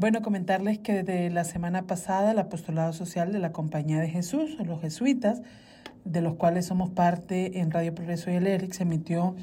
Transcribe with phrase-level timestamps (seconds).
[0.00, 4.56] Bueno, comentarles que desde la semana pasada el apostolado social de la Compañía de Jesús,
[4.64, 5.42] los jesuitas,
[6.04, 9.34] de los cuales somos parte en Radio Progreso y el ERIC, emitió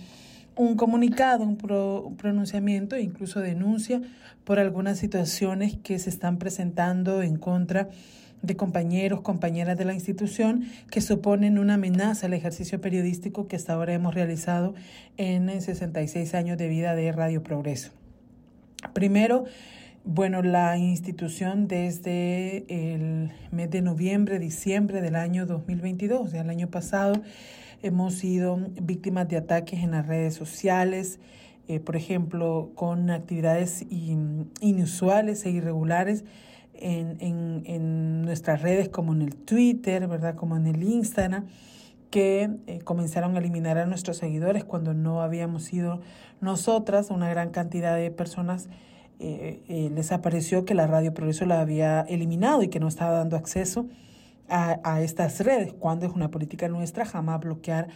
[0.56, 1.58] un comunicado, un,
[2.06, 4.02] un pronunciamiento e incluso denuncia
[4.46, 7.90] por algunas situaciones que se están presentando en contra
[8.42, 13.74] de compañeros, compañeras de la institución que suponen una amenaza al ejercicio periodístico que hasta
[13.74, 14.74] ahora hemos realizado
[15.18, 17.92] en 66 años de vida de Radio Progreso.
[18.94, 19.44] Primero,
[20.06, 26.70] bueno, la institución desde el mes de noviembre, diciembre del año 2022, o el año
[26.70, 27.16] pasado,
[27.82, 31.20] hemos sido víctimas de ataques en las redes sociales,
[31.68, 36.24] eh, por ejemplo, con actividades inusuales e irregulares
[36.76, 40.36] en, en, en, nuestras redes como en el Twitter, ¿verdad?
[40.36, 41.48] Como en el Instagram,
[42.12, 46.02] que eh, comenzaron a eliminar a nuestros seguidores cuando no habíamos sido
[46.42, 48.70] nosotras, una gran cantidad de personas.
[49.20, 53.12] Eh, eh, les apareció que la Radio Progreso la había eliminado y que no estaba
[53.12, 53.88] dando acceso
[54.50, 57.88] a, a estas redes, cuando es una política nuestra jamás bloquear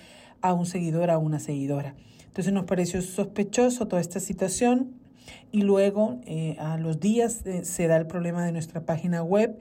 [0.42, 1.95] a un seguidor, a una seguidora.
[2.26, 5.00] Entonces nos pareció sospechoso toda esta situación,
[5.52, 9.58] y luego, eh, a los días, eh, se da el problema de nuestra página web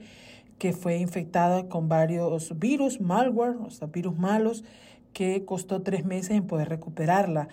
[0.57, 4.63] que fue infectada con varios virus, malware, o sea, virus malos,
[5.13, 7.47] que costó tres meses en poder recuperarla.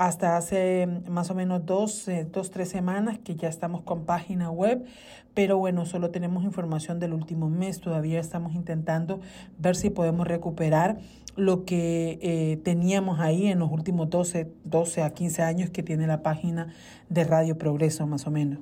[0.00, 4.50] Hasta hace más o menos dos, eh, dos, tres semanas que ya estamos con página
[4.50, 4.86] web,
[5.34, 7.82] pero bueno, solo tenemos información del último mes.
[7.82, 9.20] Todavía estamos intentando
[9.58, 11.00] ver si podemos recuperar
[11.36, 16.06] lo que eh, teníamos ahí en los últimos 12, 12 a 15 años que tiene
[16.06, 16.72] la página
[17.10, 18.60] de Radio Progreso, más o menos.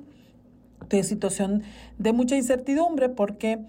[0.81, 1.63] Entonces, situación
[1.97, 3.59] de mucha incertidumbre porque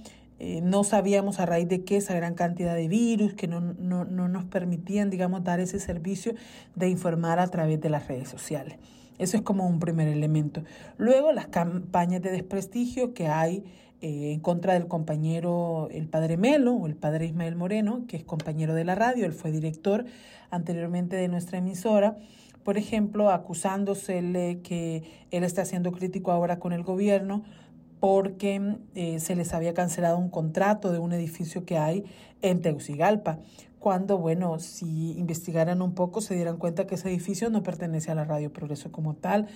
[0.43, 4.07] eh, no sabíamos a raíz de qué esa gran cantidad de virus que no, no,
[4.07, 6.35] no nos permitían, digamos, dar ese servicio
[6.75, 8.79] de informar a través de las redes sociales.
[9.19, 10.65] Eso es como un primer elemento.
[10.97, 13.65] Luego, las campañas de desprestigio que hay
[14.01, 18.25] eh, en contra del compañero, el padre Melo o el padre Ismael Moreno, que es
[18.25, 20.07] compañero de la radio, él fue director
[20.51, 22.17] anteriormente de nuestra emisora,
[22.65, 27.43] por ejemplo, acusándosele que él está siendo crítico ahora con el gobierno
[28.01, 32.05] porque eh, se les había cancelado un contrato de un edificio que hay
[32.43, 33.39] en Teucigalpa
[33.81, 38.15] cuando, bueno, si investigaran un poco se dieran cuenta que ese edificio no pertenece a
[38.15, 39.49] la Radio Progreso como tal.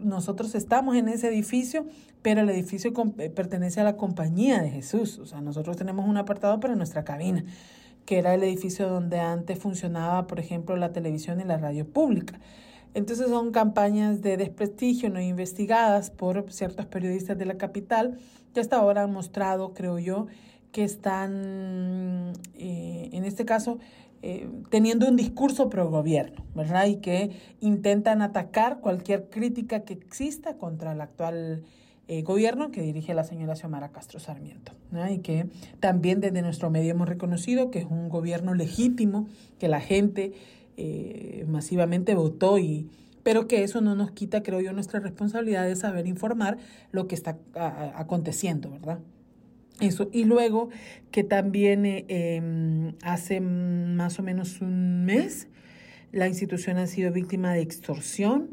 [0.00, 1.84] Nosotros estamos en ese edificio,
[2.22, 5.18] pero el edificio eh, pertenece a la Compañía de Jesús.
[5.18, 7.44] O sea, nosotros tenemos un apartado para nuestra cabina,
[8.04, 12.38] que era el edificio donde antes funcionaba, por ejemplo, la televisión y la radio pública.
[12.96, 18.16] Entonces son campañas de desprestigio no investigadas por ciertos periodistas de la capital
[18.54, 20.28] que hasta ahora han mostrado, creo yo,
[20.72, 23.78] que están, eh, en este caso,
[24.22, 26.86] eh, teniendo un discurso pro gobierno, ¿verdad?
[26.86, 31.64] Y que intentan atacar cualquier crítica que exista contra el actual
[32.08, 34.72] eh, gobierno que dirige la señora Xiomara Castro Sarmiento.
[35.10, 39.26] Y que también desde nuestro medio hemos reconocido que es un gobierno legítimo,
[39.58, 40.32] que la gente
[41.46, 42.88] masivamente votó y
[43.26, 46.58] pero que eso no nos quita, creo yo, nuestra responsabilidad de saber informar
[46.92, 49.00] lo que está aconteciendo, ¿verdad?
[49.80, 50.08] Eso.
[50.12, 50.68] Y luego
[51.10, 55.48] que también eh, em, hace más o menos un mes
[56.12, 58.48] la institución ha sido víctima de extorsión,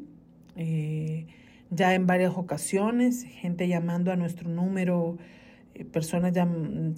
[0.56, 1.28] eh,
[1.70, 5.34] ya en varias ocasiones, gente llamando a nuestro número, eh,
[5.92, 6.48] personas ya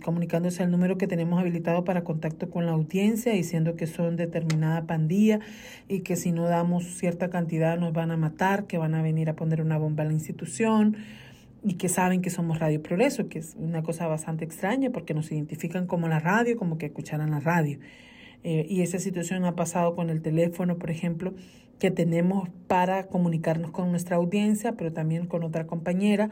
[0.03, 4.85] comunicándose al número que tenemos habilitado para contacto con la audiencia, diciendo que son determinada
[4.85, 5.39] pandilla
[5.87, 9.29] y que si no damos cierta cantidad nos van a matar, que van a venir
[9.29, 10.97] a poner una bomba a la institución
[11.63, 15.31] y que saben que somos Radio Progreso, que es una cosa bastante extraña porque nos
[15.31, 17.79] identifican como la radio, como que escucharan la radio.
[18.43, 21.33] Eh, y esa situación ha pasado con el teléfono, por ejemplo,
[21.79, 26.29] que tenemos para comunicarnos con nuestra audiencia, pero también con otra compañera.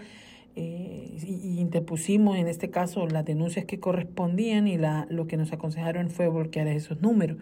[0.55, 5.51] Eh, y, interpusimos en este caso las denuncias que correspondían y la, lo que nos
[5.51, 7.37] aconsejaron fue bloquear esos números.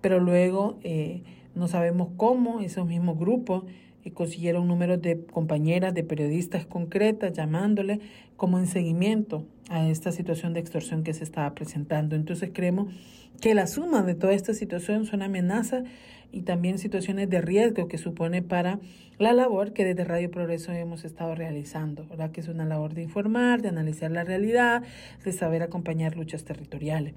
[0.00, 1.22] Pero luego eh,
[1.54, 3.64] no sabemos cómo esos mismos grupos
[4.10, 8.00] consiguieron números de compañeras, de periodistas concretas, llamándole
[8.36, 12.16] como en seguimiento a esta situación de extorsión que se estaba presentando.
[12.16, 12.94] Entonces creemos
[13.40, 15.84] que la suma de toda esta situación son amenazas
[16.32, 18.80] y también situaciones de riesgo que supone para
[19.18, 22.30] la labor que desde Radio Progreso hemos estado realizando, ¿verdad?
[22.30, 24.82] que es una labor de informar, de analizar la realidad,
[25.24, 27.14] de saber acompañar luchas territoriales.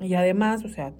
[0.00, 0.92] Y además, o sea,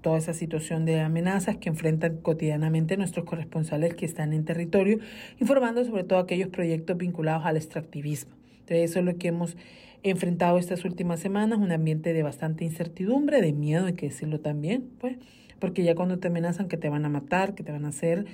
[0.00, 4.98] toda esa situación de amenazas que enfrentan cotidianamente nuestros corresponsales que están en territorio,
[5.40, 8.34] informando sobre todo aquellos proyectos vinculados al extractivismo.
[8.60, 9.56] Entonces, eso es lo que hemos
[10.02, 14.90] enfrentado estas últimas semanas, un ambiente de bastante incertidumbre, de miedo, hay que decirlo también,
[15.00, 15.16] pues,
[15.58, 18.26] porque ya cuando te amenazan que te van a matar, que te van a hacer,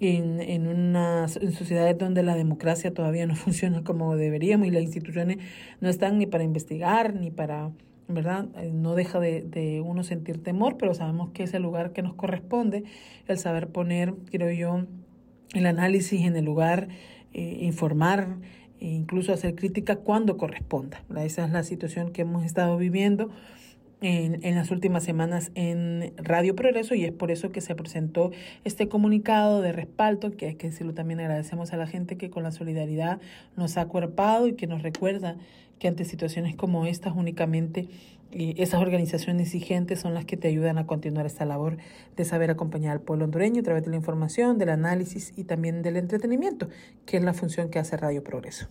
[0.00, 4.82] en, en unas en sociedades donde la democracia todavía no funciona como deberíamos y las
[4.82, 5.38] instituciones
[5.80, 7.70] no están ni para investigar ni para
[8.08, 8.46] ¿verdad?
[8.56, 12.02] Eh, no deja de, de, uno sentir temor, pero sabemos que es el lugar que
[12.02, 12.84] nos corresponde,
[13.26, 14.86] el saber poner, creo yo,
[15.54, 16.88] el análisis en el lugar,
[17.32, 18.38] eh, informar,
[18.78, 21.02] e incluso hacer crítica cuando corresponda.
[21.16, 23.30] Esa es la situación que hemos estado viviendo
[24.06, 28.30] en, en, las últimas semanas en Radio Progreso y es por eso que se presentó
[28.64, 32.42] este comunicado de respaldo, que hay que decirlo también agradecemos a la gente que con
[32.42, 33.20] la solidaridad
[33.56, 35.36] nos ha acuerpado y que nos recuerda
[35.78, 37.88] que ante situaciones como estas únicamente
[38.32, 41.76] eh, esas organizaciones exigentes son las que te ayudan a continuar esta labor
[42.16, 45.82] de saber acompañar al pueblo hondureño a través de la información, del análisis y también
[45.82, 46.68] del entretenimiento,
[47.04, 48.68] que es la función que hace Radio Progreso.